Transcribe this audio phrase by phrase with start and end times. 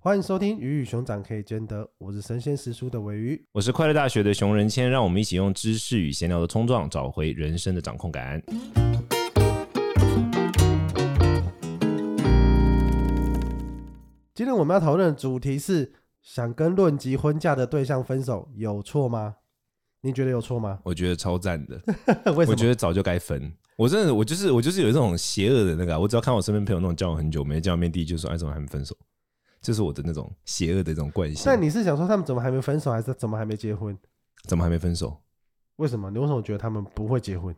[0.00, 8.40] 欢迎收听《鱼与熊掌可以兼得》，我是神仙师叔的尾鱼，我是快乐大学的熊仁谦，让我们一起用知识与闲聊的冲撞，找回人生的掌控感。
[14.32, 15.92] 今天我们要讨论的主题是：
[16.22, 19.34] 想跟论及婚嫁的对象分手，有错吗？
[20.02, 20.78] 你觉得有错吗？
[20.84, 21.74] 我觉得超赞的。
[22.36, 22.52] 为什么？
[22.52, 23.52] 我觉得早就该分。
[23.76, 28.96] 我真的，我就是我就是有这种邪恶的那个，我只要看我身边朋友那种交往很久没见面，第一就说：“哎，怎么还没分手？”
[29.60, 31.44] 这是我的那种邪恶的这种惯性。
[31.46, 33.96] 那你是想说他们怎么还没分手，还是怎么还没结婚？
[34.44, 35.20] 怎么还没分手？
[35.76, 36.10] 为什么？
[36.10, 37.54] 你为什么觉得他们不会结婚？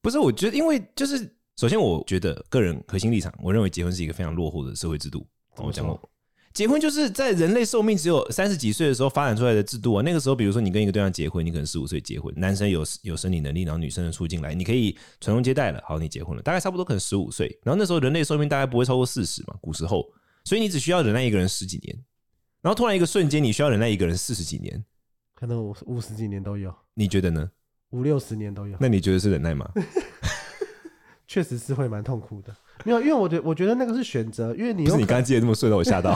[0.00, 1.18] 不是，我觉得因为就是
[1.56, 5.26] 首先，我觉得个人核心立场，我认为结婚是一个非常落后的社会制度。
[5.56, 5.98] 我讲过，
[6.52, 10.02] 结婚就是在人类寿命只有三十几岁的时候发展出来的制度啊。
[10.02, 15.82] 那个时候，比如说你跟一个对象结婚，你可能十五岁结婚，男生有有生理能力，然后女生的出进来，你可以传宗接代了。
[15.86, 17.46] 好，你结婚了，大概差不多可能十五岁。
[17.62, 20.04] 然后那时候人类寿命大概不会超过四十嘛，古时候。
[20.44, 22.04] 所以你只需要忍耐一个人十几年，
[22.60, 24.84] 然后突然一个瞬间，你需要忍耐一个人四十几年，
[25.34, 26.74] 可能五五十几年都有。
[26.92, 27.50] 你觉得呢？
[27.90, 28.76] 五六十年都有。
[28.78, 29.70] 那你觉得是忍耐吗？
[31.26, 32.54] 确实是会蛮痛苦的。
[32.84, 36.14] 没有，因为我觉得我觉得那个是选择，因为你不是你刚刚记得那么顺，让我吓到。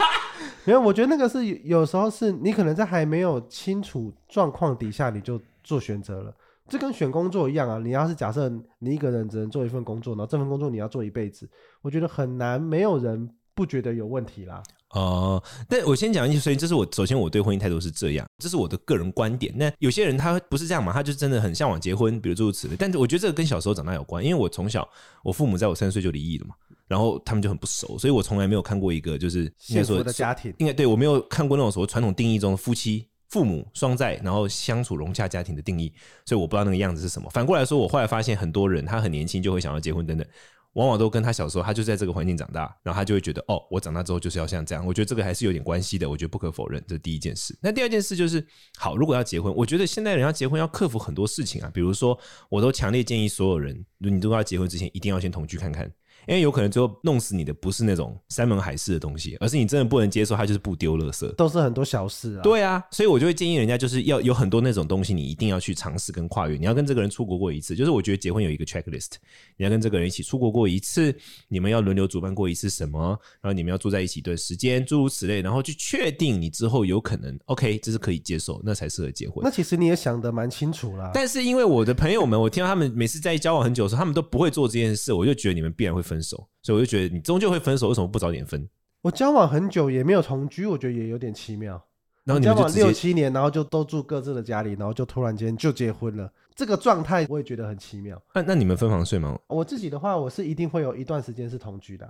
[0.64, 6.34] 没有，我觉得那个是有时候是你可能在还没有清楚状况底下，你就做选择了。
[6.68, 7.78] 这跟选工作一样啊！
[7.78, 11.48] 你要是假设你一个人只能做一份工作，然后这份工作你要做一辈子，
[11.82, 13.30] 我觉得很难，没有人。
[13.58, 14.62] 不觉得有问题啦。
[14.90, 19.52] 哦、呃，但我先讲一句，所以这是我首先我对婚姻态度是这样，这是我的个人观点。
[19.56, 22.76] 那有些人他不是这样嘛，他就真的很向往结婚，比如诸如此类。
[22.78, 24.88] 但是我觉得这个跟小时候长大有关，因为我从小
[25.24, 26.54] 我父母在我三十岁就离异了嘛，
[26.86, 30.54] 然后他们就很不熟，所以我从来没有看过一个就是幸福的家庭。
[30.58, 35.92] 应该对我没有看过那种所谓传统定义中的夫妻、父母双在，然后相处融洽家庭的定义，
[36.24, 37.28] 所以我不知道那个样子是什么。
[37.30, 40.26] 反过来说，我后来发现很多人他很年轻就会想要结婚等等。
[40.74, 44.86] 往往都跟他小时候，他就在这个环境长大，然后他就会觉得，哦，我长大之后就是要像这样。
[44.86, 47.58] 我觉得这个还是有点关系的，我觉得不可否认，这是第一件事。
[47.60, 52.16] 那第二件事就是，好，如果要结婚，我觉得现在人要结婚要克服很多事情啊，比如说，
[52.48, 55.90] 我都强烈建议所有人，你都要结婚之前，一定要先同居看看。
[56.28, 62.42] 因为有可能最后弄死你的不是那种山盟海誓的东西，而是你真的不能接受，它就是不丢垃圾，都是很多小事啊。
[62.42, 66.58] 对啊，所以我就会建议人家，就是要有很多那种东西，你一定要去尝试跟跨越。
[66.58, 69.12] 你要跟这个人出国过一次，就是我觉得结婚有一个 checklist，
[69.56, 71.16] 你要跟这个人一起出国过一次，
[71.48, 79.42] 你们要轮流主办过一次什么，然后你们要住在一起一段时间，诸如此类，然后去确定你之后有可能 OK，这是可以接受，那才适合结婚。
[79.42, 81.10] 那其实你也想的蛮清楚啦。
[81.14, 86.48] 但是因为我的朋友们，我听到他们每次在交往很久的时候，他们都不会做这件事，我就觉得你们必然会分手。
[86.62, 88.68] 所以我就觉得你终究会分手，为什么不早点分？
[89.02, 91.80] 我交往很久也没有同居，我觉得也有点奇妙。
[92.24, 98.20] 然后你们交往六七年，然后就都住各自的家里，然后就突然间就结婚了，这个状态我也觉得很奇妙。
[98.34, 99.38] 那那你们分房睡吗？
[99.46, 102.06] 我自己的话，我是一定会有一段时间是同居的。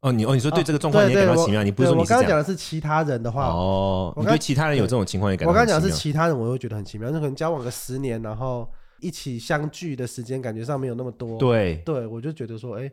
[0.00, 1.62] 哦，你哦，你说对这个状况你也感到奇妙？
[1.62, 4.12] 你不是说你我刚刚讲的是其他人的话哦？
[4.16, 5.50] 你对其他人有这种情况也感到？
[5.50, 7.10] 我刚刚讲的是其他人，我会觉得很奇妙。
[7.10, 8.68] 那可能交往个十年，然后
[9.00, 11.38] 一起相聚的时间感觉上没有那么多。
[11.38, 12.92] 对，对我就觉得说，哎、欸。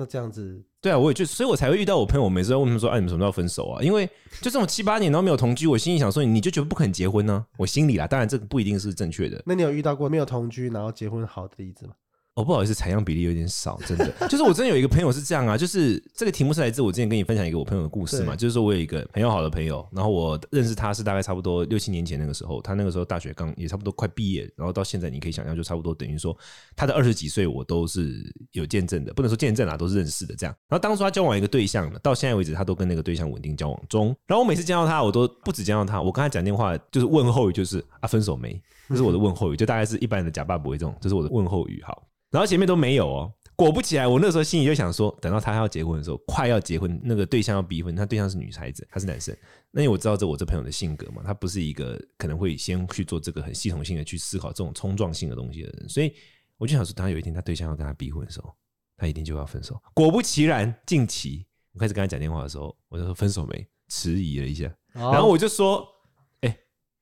[0.00, 3.82] 那这样子，对啊，我也就，所以我才会遇到我朋友，我每次都问他们说，哎、啊，你们什么时候分手啊？
[3.82, 4.06] 因为
[4.40, 7.44] 就这种七八年都没有同居，我心里想说，你就觉得不肯结婚呢、啊？
[7.58, 9.42] 我心里啦，当然这个不一定是正确的。
[9.44, 11.92] 那你有遇到过没有同居然后结婚好的例子吗？
[12.36, 14.08] 哦，不好意思，采样比例有点少，真的。
[14.28, 26.36] 就是我真的有一个朋友是这样啊，就是这个题目是来自我之前跟你分享一个我朋友的故事嘛，就是说我有一个很要好的朋友，然后我认识他是大概差不多六七年前那个时候，他那个时候大学刚也差不多快毕业，然后到现在你可以想象，就差不多等于说
[26.76, 30.54] 他的二十几岁我都是有见证的，不能说见证啊，都是认识的这样。
[30.68, 34.16] 然后当初他交往一个对象，到现在为止他都跟那个对象稳定交往中。
[34.28, 38.58] 然后我每次见到他，我都不止见到他，我跟他讲电话就是问候语，就是啊分手没？
[38.88, 42.02] 这是我的问候语，就大概是一般人的假爸不会这种，这是我的问候语，好。
[42.30, 49.36] 然后前面都没有哦，果不其然，我那时候心里就想说，等到他要结婚的时候，快要结婚，那个对象要逼婚，他对象是女孩子，他是男生，
[49.70, 56.12] 那因为我知道这我这朋友的性格嘛，他不是一个可能会先去做这个很系统性的去思考这种冲撞性的东西的人，所以
[56.56, 58.54] 我就想说，等他有一天他对象要跟他逼婚的时候，
[58.96, 59.80] 他一定就要分手。
[59.92, 63.66] 果不其然，近期我开始跟他讲电话的时候，我就说分手没？
[63.88, 65.84] 迟疑了一下，然后我就说。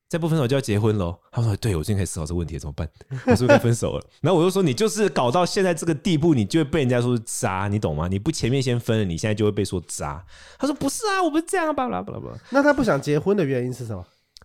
[0.08, 1.18] 再不分手就要结婚喽？
[1.30, 2.88] 他说：“对，我最近开始思考这个问题，怎么办？
[3.26, 8.08] 我是不是该分手了？” 然后我就说：“你就是搞到现在这个地步，你就会被人家说是渣，你懂吗？
[8.08, 10.24] 你不前面先分了，你现在就会被说渣。”
[10.58, 14.02] 他说：“不是啊，我不是这样，巴拉巴拉巴拉。”那他不想结婚的原因是什么？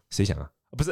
[0.09, 0.49] 谁想啊？
[0.75, 0.91] 不是，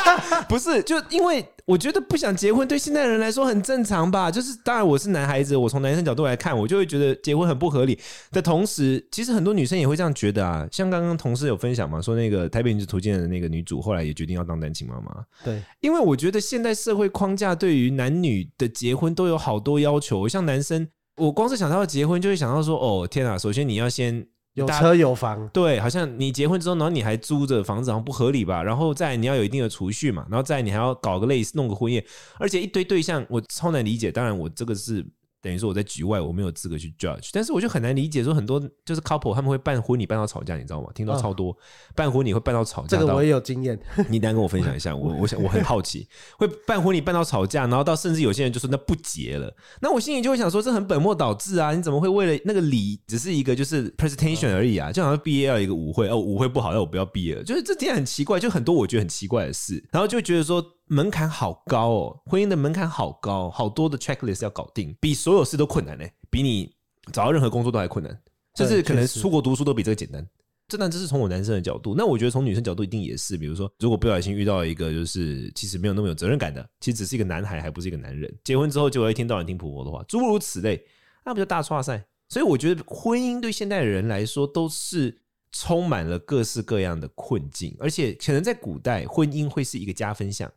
[0.48, 4.30] 不是，就因为我觉得不想结婚，对现代人来说很正常吧。
[4.30, 7.98] 就是当然我是男孩子，我从男生角度来看，我就会觉得结婚很不合理。
[8.30, 10.68] 的同时，其实很多女生也会这样觉得啊。
[10.70, 15.24] 像刚刚同事有分享嘛，说那个《台北女子图鉴》的那个女主，后来也决定要当单亲妈妈。
[15.42, 20.28] 对，因为我觉得现代社会框架对于男女的结婚都有好多要求。
[20.28, 20.86] 像男生，
[21.16, 24.26] 我光是想到结婚，就会想到说，哦天啊，首先你要先。
[24.54, 28.62] 有车有房，对，好像你结婚之后，然后你还租着房子，好像不合理吧？
[28.62, 32.04] 然后再你要有一定的储蓄嘛，然后再你还要搞个类似弄个婚宴，
[32.38, 34.12] 而且一堆对象，我超难理解。
[34.12, 35.06] 当然，我这个是。
[35.42, 40.88] 等于说我在局外，我没有资格去 judge，但是我就很难理解，说很多就是 couple 他们会办婚礼办到吵架，你知道吗？
[40.94, 41.56] 听到超多、哦、
[41.96, 43.78] 办婚礼会办到吵架，这个我也有经验。
[44.08, 46.06] 你等下跟我分享一下，我我想我很好奇，
[46.38, 51.74] 会办婚礼办到吵架，然后到甚至有些人就说那不结了，那我心里就会想说这很本末倒置啊！
[51.74, 54.92] 你怎么会为了那个礼只是一个就是 presentation 而已啊？
[54.92, 60.64] 就好像毕业要一个舞会哦，舞会不好，那我不要毕业了，就是这点很奇怪，就很多我觉得很奇怪的事，然后就觉得说。
[60.92, 66.70] 门槛好高哦，婚姻的门槛好高，好多的 checklist 要搞定，比所有事都困难呢，比你
[67.10, 68.20] 找到任何工作都还困难，
[68.56, 70.22] 甚至可能出国读书都比这个简单。
[70.68, 73.38] 这当然这是从我男生的角度，那我觉得从女生角度一定也是。
[73.38, 80.84] 比如说，如果不小心遇到一个就是其实没有那么有责任感的，其实只是一个男孩，还不是一个男人，结婚之后就会一天到晚听婆婆的话，诸如此类，
[81.24, 82.04] 那不就大剉赛？
[82.28, 85.20] 所以我觉得婚姻对现代的人来说都是。
[85.54, 90.50] 充满了各式各样的困境，而且可能在古代，婚姻会是一个加分项。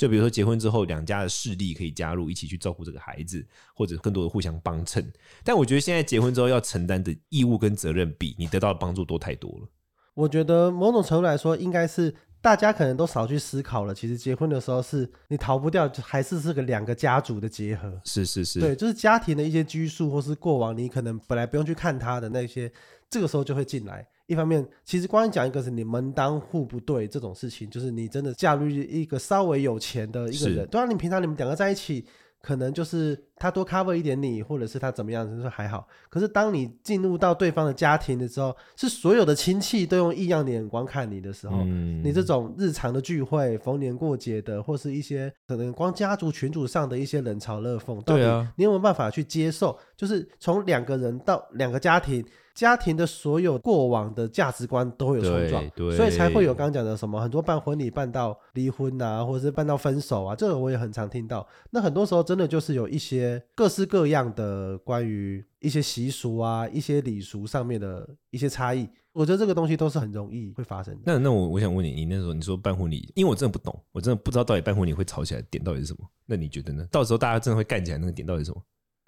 [0.00, 5.12] 就比如说结婚之后，两家的势力可以加入一起去照顾这个孩子，或者更多的互相帮衬。
[5.44, 9.68] 但我觉得现在结婚之后要承担的义务跟责任，比你得到的帮助多太多了。
[10.14, 13.94] 我觉得某种程度来说，应该是大家可能都少去思考了。
[13.94, 18.00] 其实结婚的时候是你逃不掉，还是是个两个家族的结合。
[18.06, 22.72] 是是是，对，就是家庭的一些拘束，或是过往你可能本来不用去看他的那些，
[23.10, 24.08] 这个时候就会进来。
[24.30, 32.06] 一方面，其实光讲一个是你门当户不对这种事情，就是你真的嫁入一个稍微有钱的一个人，当然你平常你们两个在一起，
[32.40, 35.84] 可能就是他多 cover 一点你，或者是他怎么样，就是还好。
[36.08, 49.76] 可是当你进入到对方的家庭的时候，是所有的亲戚都用异样的眼光看你的时候，嗯、你这种日常的聚会、逢年过节的，或是一些可能光家族群组上的一些冷嘲热讽，对啊，你有没有办法去接受？
[49.96, 52.24] 就是从两个人到两个家庭。
[52.60, 61.48] 家庭的所有过往的价值观都会有冲撞，对所以才会有刚刚讲的什么很多办婚礼办到离婚啊，或者是办到分手啊，这个我也很常听到。
[61.70, 71.00] 那很多时候真的就是有一些各式各样的关于一些习俗啊、一些礼俗上面的一些差异，我觉得这个东西都是很容易会发生的。
[71.06, 76.06] 那那我我想问你，你那时候你说办婚礼，因为我真的不懂，我真的不知道到底办婚礼会吵起来点到底是什么？
[76.26, 76.86] 那你觉得呢？
[76.92, 78.62] 到时候大家真的会干起来那个点到底是什么？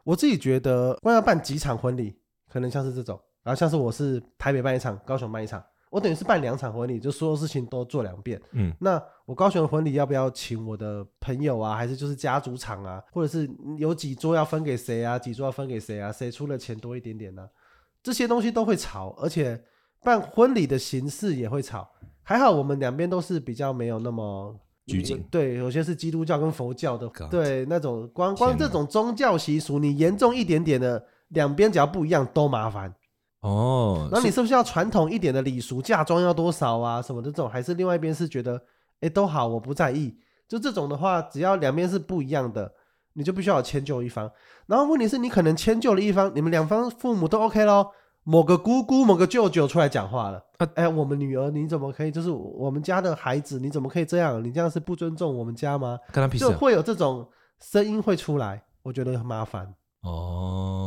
[0.04, 2.16] 我自己觉得，关要办几场婚礼，
[2.50, 3.20] 可能像是这种。
[3.42, 8.40] 然后像是我是台北办一场，高雄办一场，我等于是办两场婚礼，就所有事情都做两遍。
[8.52, 11.74] 嗯，那我高雄的婚礼要不要请我的朋友啊？
[11.76, 13.02] 还是就是家族场啊？
[13.12, 15.18] 或者是有几桌要分给谁啊？
[15.18, 16.12] 几桌要分给谁啊？
[16.12, 17.48] 谁出的钱多一点点呢、啊？
[18.02, 19.60] 这些东西都会吵，而且
[20.02, 21.88] 办婚礼的形式也会吵。
[22.22, 24.56] 还好我们两边都是比较没有那么
[24.86, 27.30] 拘谨，对，有些是基督教跟佛教的，God.
[27.30, 32.94] 对，那种光光这种宗教习俗，你严重一点点的，两边只要不一样都麻烦。
[33.42, 35.82] 哦，那你是不是要传统一点的礼俗？
[35.82, 37.02] 嫁妆要多少啊？
[37.02, 38.60] 什么的这种，还是另外一边是觉得，
[39.00, 40.16] 哎，都好，我不在意。
[40.48, 42.72] 就这种的话，只要两边是不一样的，
[43.14, 44.30] 你就必须要迁就一方。
[44.66, 47.90] 然后问题是你可能迁就了一方，你们两方父母都 OK 咯。
[48.24, 50.40] 某个姑姑、某个舅舅出来讲话了，
[50.76, 52.12] 哎，我们女儿你怎么可以？
[52.12, 54.40] 就是我们家的孩子，你怎么可以这样？
[54.44, 55.98] 你这样是不尊重我们家吗？
[56.12, 56.44] 跟他屁事。
[56.44, 57.28] 就会有这种
[57.58, 59.74] 声音会出来，我觉得很麻烦。
[60.02, 60.81] 哦。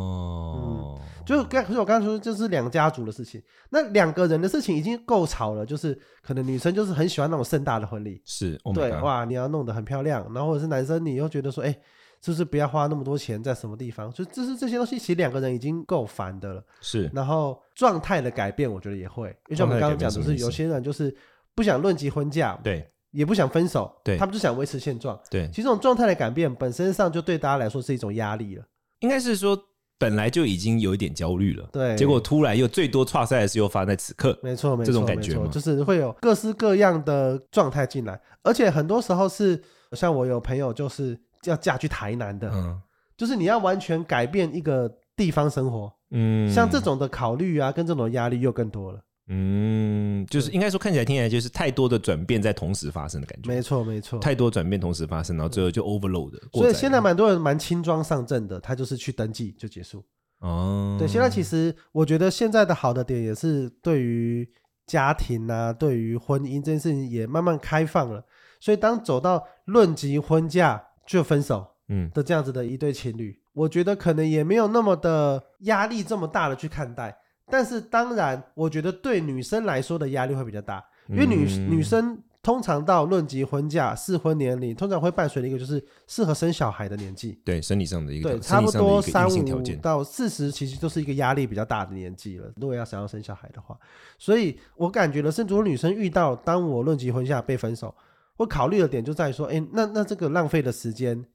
[1.25, 3.41] 就刚，可是我刚才说，就是两家族的事情。
[3.69, 11.81] 那两个人的事情已经够吵了，就是可能女生就是很喜欢那种盛大的婚礼，是，oh、对，哇，你要弄得很漂亮，然后或者是男生，你又觉得说，哎、欸，
[12.21, 14.11] 是不是不要花那么多钱在什么地方？
[14.13, 16.63] 就这是这些东西，其实两个人已经够烦的了。
[16.79, 21.15] 是，然后状态的改变，我觉得也会，因为像我们刚刚讲的是，有些人就是
[21.55, 25.47] 不想论及婚嫁，对，也不想分手，对，他们就想维持现状，对。
[25.49, 28.63] 其实这种状态的改变本身上就对大家来说是一种压力了，
[28.99, 29.59] 应该是说。
[29.97, 39.61] 本来就已经有一点焦虑了，对，结果突然又最多差赛的事又发生在此刻，没错，没错，这种感觉，就是会有各式各样的状态进来，而且很多时候是
[39.93, 42.81] 像我有朋友就是要嫁去台南的，嗯，
[43.15, 48.99] 就是你要完全改变一个地方生活，嗯，像这种的考虑啊，跟这种压力又更多了。
[49.27, 53.49] 嗯，就是应该说看起来听起来就是太多的转变在同时发生的感觉。
[53.49, 56.31] 没错，没错，太多转变同时发生，然后最后就 overload。
[56.53, 60.03] 所以现在蛮多人蛮轻装上阵的，他就是去登记就结束。
[60.39, 64.47] 哦，对，现在其实我觉得现在的好的点也是对于
[64.85, 68.23] 家庭啊，对于婚姻这件事情也慢慢开放了。
[68.59, 77.17] 所以当走到论及婚嫁就分手，嗯的这样子的一对情侣，嗯，我觉得可能也没有那么的压力这么大的去看待。
[77.49, 87.39] 但是当然，我觉得对女生来说的压力会比较大，因为女、嗯、女生通常到论及婚嫁、适婚年龄，通常会伴随的一个就是适合生小孩的年纪。
[87.45, 92.51] 对，生理上的一个对，差不多三五到四十，其实都是一个压力比较大的年纪了。
[92.57, 93.77] 如果要想要生小孩的话，
[94.17, 97.93] 所以我感觉了，甚至如果女生遇到当我论及婚嫁被分手，
[98.37, 101.25] 我考虑的点就在于说，哎，那那这个浪费的时间。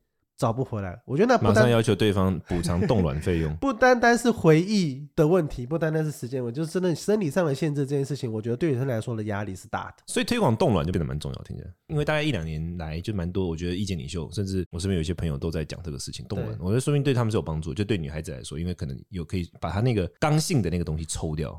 [0.41, 10.03] 找不回来，我觉得那不马上要求对方补偿冻卵费用， 不单单是回忆的问题，不单单是时间问题，就是真的生理上的限制这件事情，我觉得对女生来说的压力是大的。
[10.07, 21.53] 所以推广冻卵就变得蛮重要，听起来，因为大概一两年来就蛮多，我觉得意见领袖，甚至我身边有一些朋友都在讲这个事情，冻卵，我觉得说明对他们是有帮助，就对女孩子来说，因为可能有可以把她那个刚性的那个东西抽掉，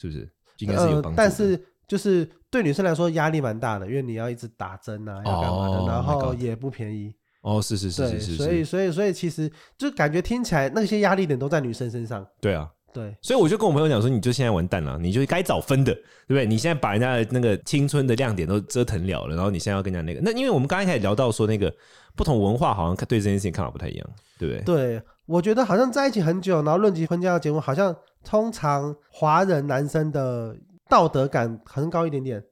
[0.00, 0.28] 是不是？
[0.58, 1.14] 应该是有帮助，呃。
[1.16, 7.14] 但是就是对女生来说压力蛮大的，因为你要一直打针啊，要干嘛的，哦，然后也不便宜。
[7.44, 12.26] 哦，是是是是是，所以所以所以其实就感觉听起来那些压力点都在女生身上。
[12.40, 16.46] 对啊，对，所以我就跟我朋友讲说，你就现在完蛋了，你就该早分的，对不对？
[16.46, 21.70] 你现在把人家的那个青春的亮点都折腾了了，然后你现在要跟人家那个，那因为我们刚才开始聊到说那个
[22.16, 24.62] 不同文化好像对这件事情看法不太一样，对不对？
[24.64, 30.56] 对，我觉得好像在一起很久，然后论及婚嫁的结婚，好像通常华人男生的
[30.88, 32.42] 道德感很高一点点。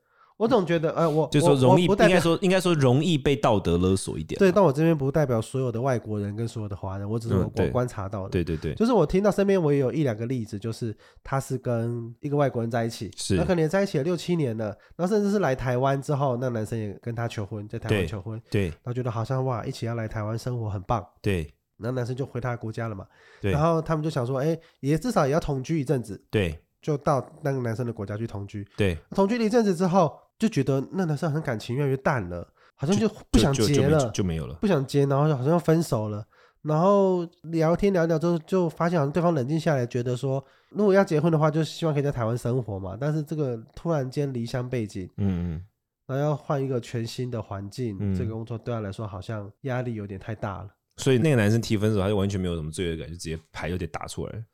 [0.43, 4.37] 我总觉得，呃，我就是说容易，应该说应该说容易被道德勒索一点。
[4.41, 8.31] 对，但我这边不代表所有的外国人跟所有的华人，我只是我观察到的。
[8.31, 23.07] 对对对，就是我听到身边我也有一两个例子，就是他是跟一个外国人在一起，是，他可能也在一起了六七年了，然后甚至是来台湾之后，那男生也跟他求婚，在台湾求婚，对，对，他觉得好像哇，一起要来台湾生活很棒，对，然后男生就回他的国家了嘛，
[23.41, 30.13] 对，然后他们就想说，哎，也至少也要同居一阵子，对，就到那个男生的国家去同居，对，同居了一阵子之后。
[30.39, 36.27] 就觉得那男生好像感情越来越淡了，好像就不想结了，就，没有了，不想结，然后好像要分手了。
[36.63, 42.97] 然后聊天聊聊之后，就发现好像对方冷静下来，觉得说如果要结婚的话，就希望可以在台湾生活嘛。
[43.01, 45.65] 但是这个突然间离乡背景，嗯嗯，
[46.07, 50.69] 然后要换一个全新的环境，嗯，这个工作对他来说好像压力有点太大了。
[50.99, 54.45] 所以那个男生提分手，他就完全没有什么罪恶感，就直接牌有点打出来。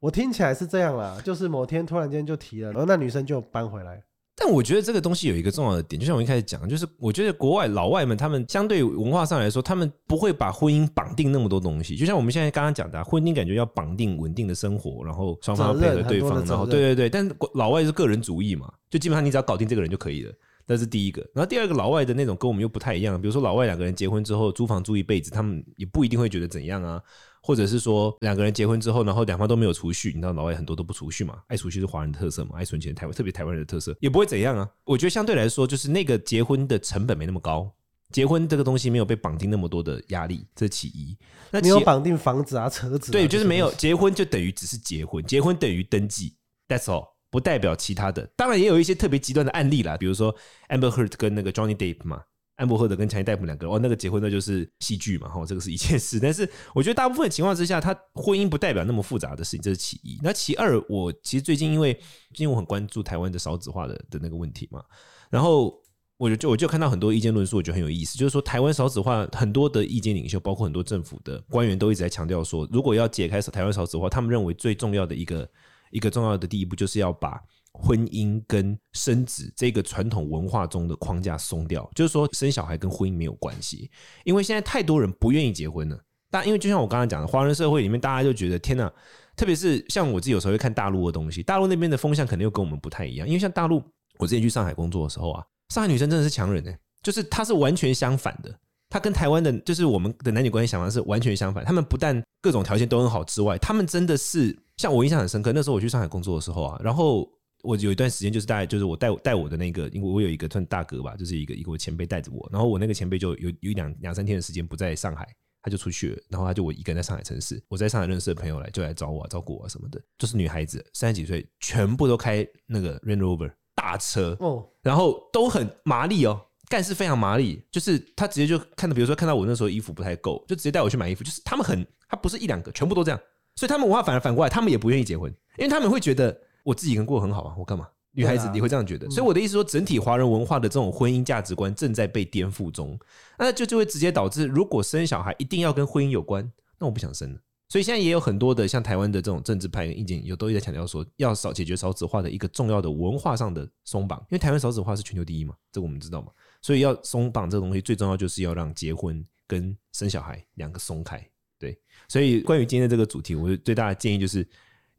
[0.00, 4.02] 我听起来是这样啦，就是某天突然间就提了，然后那女生就搬回来。
[4.40, 11.96] 但我觉得这个东西有一个重要的点，就像我一开始讲，就是我觉得国外老外们他们相对文化上来说，他们不会把婚姻绑定那么多东西。
[11.96, 17.10] 就像我们现在刚刚讲的，婚姻感觉要绑定稳定的生活，然后双方要配合对方，然后对对对。
[17.10, 20.32] 但是老外是个人主义嘛，就基本上你只要搞定这个人就可以了，
[20.66, 21.20] 那是第一个。
[21.34, 27.02] 然后第二个，老外的那种跟我们又不太一样，比如说老外两个人结婚之后租房住一辈子，他们也不一定会觉得怎样啊。
[27.42, 31.38] 或者是说两个人结婚之后，然后两方都没有储蓄，你知道老外很多都不储蓄嘛？
[31.46, 32.52] 爱储蓄是华人的特色嘛？
[32.56, 34.68] 爱存钱，台湾特别台湾人的特色，也不会怎样啊。
[34.84, 37.72] 我觉得相对来说，就是那个结婚的成本没那么高，
[38.10, 41.16] 结婚这个东西没有被绑定那么多的压力，这是其一。
[41.50, 46.34] 那没有绑定房子啊、车子啊，对，就是没有结婚就等于只是结婚，结婚等于登记
[46.68, 48.28] ，That's all，不代表其他的。
[48.36, 50.34] 当然也有一些特别极端的案例啦，比如说
[50.68, 52.22] Amber Heard 跟那个 Johnny Depp 嘛。
[52.58, 56.18] 安伯赫德跟强尼戴普两个，哦，那个结婚那就是戏剧嘛，哈，这个是一件事。
[56.20, 60.18] 但是我觉得大部分情况之下，他婚姻不代表那么复杂的事情，这是其一。
[60.24, 64.82] 那其二，我其实最近因为最近我很关注台湾的少子化的的那个问题嘛，
[65.30, 65.80] 然后
[66.16, 75.48] 我就就我就看到很多意见论述，我觉得很有意思，就是说台湾少子化很多的意见领袖，包括很多政府的官员都一直在强调说，如果要解开台湾少子化，他们认为最重要的一个
[75.92, 77.40] 一个重要的第一步，就是要把。
[77.80, 83.88] 婚姻跟生子这个传统文化中的框架松掉，就是说生小孩跟婚姻没有关系，
[84.24, 85.98] 因为现在太多人不愿意结婚了。
[86.30, 88.92] 但因为就像我刚刚讲的，华人社会里面大家就觉得天哪，
[89.36, 93.26] 特别是像我自己有时候会看大陆的东西，大陆那边的风向肯定又跟我们不太一样。
[93.26, 93.82] 因为像大陆，
[94.18, 96.70] 我之前去上海工作的时候啊，上海女生真的是强人呢，
[97.02, 98.52] 就是她是完全相反的，
[98.90, 101.64] 她跟台湾的，就是我们的男女关系想法是完全相反。
[101.64, 107.26] 他们不但各种条件都很好之外，他们真的是像我印象很深刻，那时候我去上海工作的时候啊，然后。
[107.62, 115.26] 我有一段时间就是大概就是我带带我的那个，因为我有一个算大哥吧，就是一个一个我前辈带着我，然后我那个前辈就有有两两三天的时间不在上海，
[115.60, 133.20] 他就出去了，然后他就我一个人在上海城市，我在上海认识的朋友来就来找我照顾我什么的，就是女孩子三十几岁，全部都开那个 Range Rover 大车哦， 然后都很麻利哦，干事非常麻利，就是他直接就看到，比如说看到我那时候衣服不太够，就直接带我去买衣服，就是他们很他不是一两个，全部都这样，
[133.56, 136.40] 所以他们文化反而反过来，他们也不愿意结婚，因为他们会觉得。
[136.68, 137.88] 我自己一个人过得很好啊，我干嘛？
[138.12, 139.06] 女孩子你会这样觉得？
[139.06, 142.98] 啊嗯、所以我的意思说，整体华人文化的这种婚姻价值观正在被颠覆中，
[143.38, 147.40] 那就就会直接导致，如果生小孩一定要跟婚姻有关，那我不想生了。
[147.70, 156.28] 所以现在也有很多的像台湾的这种政治派跟意见，有都在强调说，要少解决少子化的一个重要的文化上的松绑，因为台湾少子化是全球第一嘛，这个我们知道嘛。
[156.60, 161.24] 所以要松绑这个东西，最重要就是要让结婚跟生小孩两个松开。
[161.58, 164.46] 对，所以关于今天的这个主题，我最大的建议就是。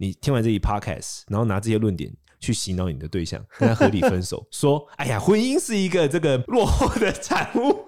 [0.01, 7.85] 你听完这一 podcast，然后拿这些论点去洗脑你的对象，跟他合理分手， 说：“哎呀，婚姻是一个这个落后的产物。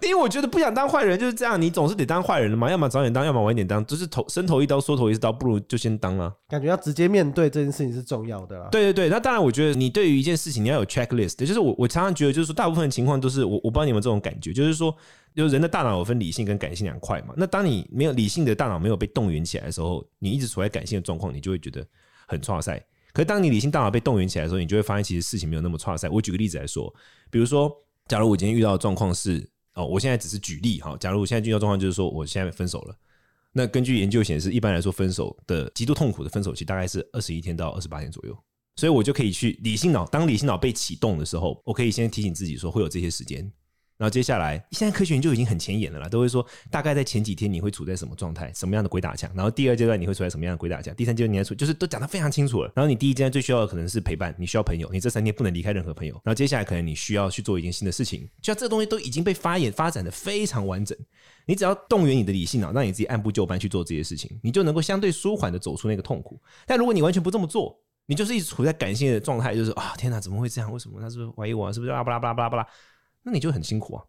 [0.00, 6.34] 因为我觉得不想当坏人就是这样，你总是得当坏人了嘛，要么早点当，要么晚点当，就是头伸头一刀，缩头一刀，不如就先当了。
[6.48, 8.68] 感觉要直接面对这件事情是重要的啦。
[8.72, 14.92] 对对对，那当然，我觉得你对于一件事情你要有 checklist，就是我我常常觉得就是说，大部分的情况都是我我不知道你们这种感觉，就是说，
[15.34, 17.34] 就是人的大脑有分理性跟感性两块嘛。
[17.36, 21.86] 那当你没有理性的大脑没有被动员起来的时候，你一直处在感性的状况，你就会觉得
[22.26, 22.84] 很挫赛。
[23.12, 26.08] 可是当你理性大脑被动员起来的时候，你就会发现其实事情没有那么挫赛。
[26.08, 26.92] 我举个例子来说，
[27.30, 27.70] 比如说，
[28.08, 29.48] 假如我今天遇到的状况是。
[29.74, 30.94] 哦，我现在只是举例哈。
[31.00, 32.94] 假如我现在遇到状况就是说，我现在分手了，
[33.52, 38.38] 那根据研究显示，一般来说，分手的极度痛苦的分手期大概是二十一天到二十八天左右，
[38.76, 43.50] 所以我就可以去理性脑，当理性脑被启动的时候，我可以先提醒自己说会有这些时间。
[44.02, 52.72] 然后接下来，现在科学研究已经很前沿了啦，都会说大概在前几天你会处在什么状态，什么样的鬼打墙，然后第二阶段你会处在什么样的鬼打墙，第三阶段你要处，就是都讲得非常清楚了。
[52.74, 56.14] 然后你第一阶段最需要的可能是陪伴，你需要朋友，你这三天不能离开任何朋友。
[56.24, 60.98] 然后接下来可能你需要去做一件新的事情，就像这个东西都已经被发演发展的非常完整，
[61.46, 66.42] 你只要动员你的理性脑，让你自己按部就班去做这些事情，你就能够相对舒缓的走出那个痛苦。
[66.66, 70.72] 但如果你完全不这么做，你就是一直处在感性的状态，就是啊天哪，怎么会这样？
[70.72, 71.00] 为什么？
[71.00, 71.72] 他是不是怀疑我？
[71.72, 72.66] 是不是巴拉巴拉巴拉巴拉？
[73.22, 74.04] 那你就很辛苦啊。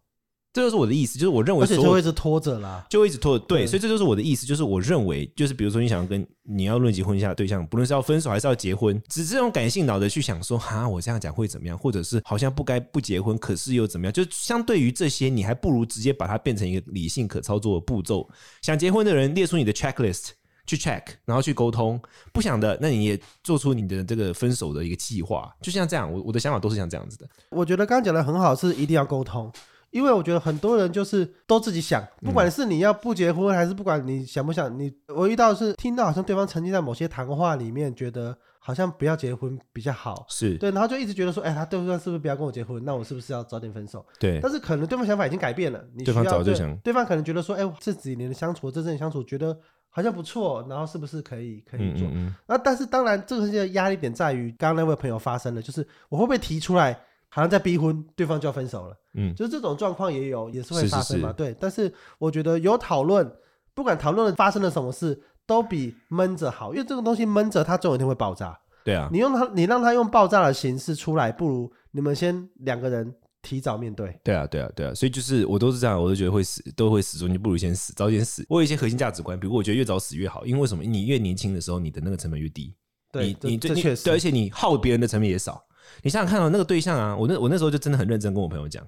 [0.52, 3.44] 这就是我的意思，就是我认为，而且就会一直拖着啦，就会一直拖着。
[3.46, 14.12] 对，所以这就是我的意思，就是我认为，就是比如说你想要跟你要论及婚嫁的对象，不论是要分手还是要结婚，只是这种感性脑的去想说，哈，我这样讲会怎么样，或者是好像不该不结婚，可是又怎么样？
[14.12, 18.30] 就相对于这些，你还不如直接把它变成一个理性可操作的步骤。
[18.62, 20.28] 想结婚的人列出你的 checklist
[20.66, 21.98] 去 check，然后去沟通；
[22.32, 25.54] 不想的，那你也做出你的这个分手的一个计划。
[25.60, 27.26] 就像这样，我我的想法都是像这样子的。
[27.50, 29.52] 我觉得刚刚讲的很好，是一定要沟通。
[29.90, 42.84] 因为我觉得很多人就是都自己想，不管是你要不结婚，还是不管你想不想，你我遇到的是听到好像对方曾经在某些谈话里面觉得好像不要结婚比较好，是对，然后就一直觉得说，哎，他对方是不是不要跟我结婚？
[42.84, 44.04] 那我是不是要早点分手？
[44.18, 49.56] 对，但是可能对方想法已经改变了，你对方早就想，对方可能觉得说，哎，这几年的相处，这阵相处觉得
[49.96, 52.08] 好像不错，然后是不是可以可以做？
[52.08, 56.98] 嗯嗯嗯，那但是当然，这个事情的压力点在于刚刚那位朋友发生了，就是我会不会提出来？
[57.28, 58.96] 好像在逼婚，对方就要分手了。
[59.14, 61.28] 嗯，就是这种状况也有，也是会发生嘛。
[61.28, 63.28] 是是是对，但是我觉得有讨论，
[63.72, 68.58] 不管讨论发生了什么事，都比闷着好，因为这个东西闷着，它总有一天会爆炸。
[68.84, 73.14] 对啊，你用它，你让它用爆炸的形式出来，不如你们先两个人
[73.44, 74.18] 提早面对。
[74.24, 78.44] 对啊，对啊，对啊，所以就是我都是这样，我都觉得会死，都会死，所以你不如先死，早点死。
[78.48, 80.82] 我有一些核心价值观，比如我觉得越早死越好，因为为什么？
[80.82, 82.74] 你越年轻的时候，你的那个成本越低。
[83.12, 85.64] 对，你这确实，对，而且你耗别人的成本也少。
[86.02, 88.84] 你想想看到那个对象啊，我那我那时候就真的很认真跟我朋友讲，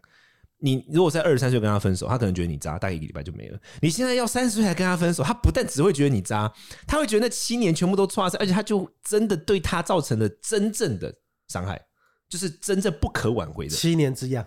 [0.58, 3.58] 你如果在二十三岁跟他分手，他可能觉得你渣，大概一个礼拜就没了。
[3.80, 6.50] 你现在要三十岁才跟他分手，他不但只会觉得你渣，
[6.86, 11.14] 他会觉得那七年全部都错，而且他就真的对他造成了真正的
[11.48, 11.80] 伤害，
[12.28, 14.46] 就是真正不可挽回的七年之痒。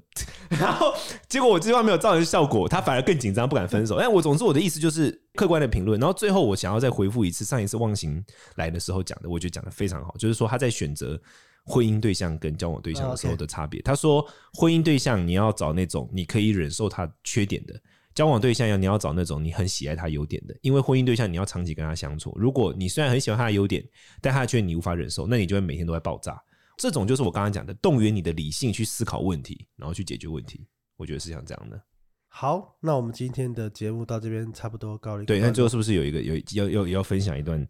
[0.48, 0.94] 然后
[1.28, 3.98] 结果我这句话没有造成效果，他反而更紧张，不敢分手。
[3.98, 6.00] 但我总之我的意思就是客观的评论。
[6.00, 8.24] 然后最后我想要再回复一次上一次忘形
[8.56, 11.20] 来的时候讲的，我觉得讲的非常好，就是说他在选择。
[11.64, 13.80] 婚姻对象跟交往对象的时候的差别。
[13.82, 17.80] 他说，婚姻对象你要找那种你可以忍受他缺点的，
[18.16, 20.56] 交往对象要你要找那种你很喜爱他优点的。
[20.60, 23.80] 因为婚姻对象你要长期跟他相处，如果你虽然很喜欢他的优点，
[24.20, 26.36] 但他的缺点你无法忍受，那你就会每天都在爆炸。
[26.82, 30.66] 这种就是我刚刚讲的，动员你的理性去思考问题，然后去解决问题。
[30.96, 31.80] 我觉得是像这样的。
[32.26, 35.26] 好，那我们今天的节目到这边差不多告了一个。
[35.26, 37.64] 对，那最后是不是有一个有要要要分享一段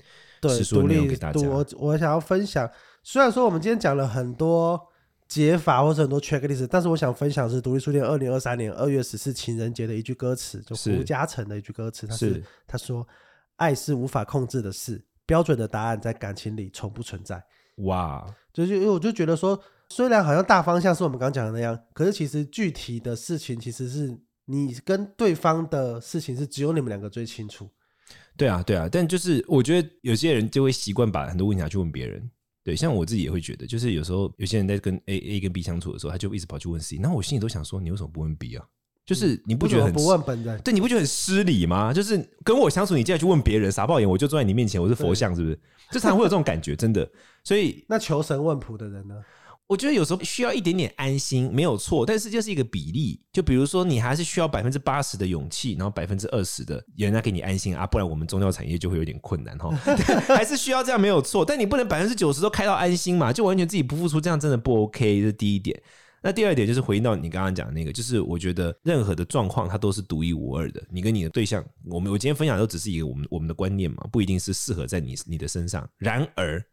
[0.49, 1.47] 实书内容给大家？
[1.47, 2.67] 我我想要分享。
[3.03, 4.81] 虽然说我们今天讲了很多
[5.29, 13.07] 解法或者很多 checklist，但是我想分享的是独立书店二零二三年二月十四情人节的一句歌词，就胡嘉诚的一句歌词，他是他说
[13.57, 17.45] ：“爱是无法控制的事，标准的答案在感情里从不存在。”
[17.85, 27.69] 哇，就是因为我就觉得说，虽然好像大方向是我们刚讲的那样，可是其实具体的事情，其实是你跟对方的事情是只有你们两个最清楚。
[28.37, 32.31] 对啊，对啊，但就是我觉得有些人就会习惯把很多问题拿去问别人。
[32.65, 38.65] 对，像我自己也会觉得，就是有时候有些人在跟 A A 跟 B 相处的时候，他就一直跑去问 C，那我心里都想说，你为什么不问 B 啊？
[39.05, 40.61] 就是你不觉得很不问本人？
[40.63, 41.93] 对，你不觉得很失礼吗？
[41.93, 45.59] 就是跟我相处，你竟然去问别人，傻爆眼，我就坐在你面前，我是佛像，是不是？
[45.91, 47.09] 就常常会有这种感觉，真的。
[47.45, 49.15] 所以 那求神问卜的人呢？
[49.69, 53.19] 我觉得有时候需要一点点安心，没有错，但是就是一个比例。
[53.33, 59.71] 就比如说，你还是需要百分之八十的勇气，然后百分之二十的人家给你安心啊，不然我们宗教产业就会有点困难哈。
[60.29, 65.21] 还是需要这样没有错，但你不能百分之九十都开到安心嘛，就完全自己不付出，这样真的不 OK。
[65.21, 65.81] 这是第一点。
[66.23, 70.83] 那第二点就是回应到你刚刚讲的那个，就是我觉得任何的状况它都是独一无二的。
[70.89, 75.89] 你跟你的对象，我们我今天分享都只是一个我们我们的观念嘛，不一定是适合在你你的身上。
[75.99, 76.65] 然而。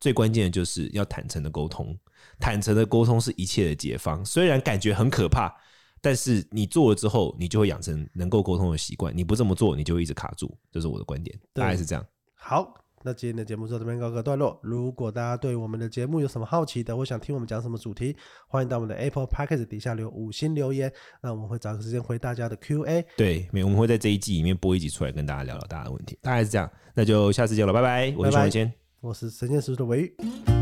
[0.00, 1.98] 最关键的就是要坦诚的沟通，
[2.38, 4.24] 坦诚的沟通是一切的解方。
[4.24, 5.52] 虽然感觉很可怕，
[6.00, 9.12] 但是你做了之后，你就会养成能够沟通的习惯。
[9.12, 10.56] 你不这么做，你就会一直卡住。
[10.70, 12.06] 这是我的观点，大概是这样。
[12.36, 12.72] 好。
[13.02, 14.58] 那今天的节目就到这边告个段落。
[14.62, 18.16] 如果大家对我们的节目有什么好奇的，或想听我们讲什么主题，
[18.48, 23.04] 欢迎到我们的 Apple Podcast 底下留五星留言，那我们会找个时间回大家的 Q&A。
[23.16, 26.18] 对，没，我们会在这一季里面播一集出来，跟大家聊聊大家的问题。
[26.22, 28.14] 大概是这样，那就下次见了，拜拜。
[28.16, 30.57] 我是熊文谦，我是神仙师的维宇。